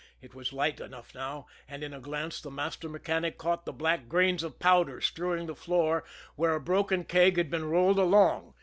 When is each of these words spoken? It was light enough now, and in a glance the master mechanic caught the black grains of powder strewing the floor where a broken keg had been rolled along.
It 0.19 0.33
was 0.33 0.51
light 0.51 0.79
enough 0.79 1.13
now, 1.13 1.45
and 1.67 1.83
in 1.83 1.93
a 1.93 1.99
glance 1.99 2.41
the 2.41 2.49
master 2.49 2.89
mechanic 2.89 3.37
caught 3.37 3.65
the 3.65 3.71
black 3.71 4.07
grains 4.09 4.41
of 4.41 4.57
powder 4.57 4.99
strewing 4.99 5.45
the 5.45 5.53
floor 5.53 6.03
where 6.35 6.55
a 6.55 6.59
broken 6.59 7.03
keg 7.03 7.37
had 7.37 7.51
been 7.51 7.65
rolled 7.65 7.99
along. 7.99 8.55